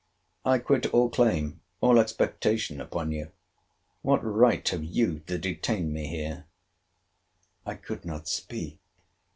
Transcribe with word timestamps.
—I 0.43 0.57
quit 0.57 0.87
all 0.95 1.11
claim, 1.11 1.61
all 1.79 1.99
expectation, 1.99 2.81
upon 2.81 3.11
you—what 3.11 4.25
right 4.25 4.67
have 4.69 4.83
you 4.83 5.19
to 5.27 5.37
detain 5.37 5.93
me 5.93 6.07
here? 6.07 6.45
I 7.67 7.75
could 7.75 8.03
not 8.03 8.27
speak. 8.27 8.79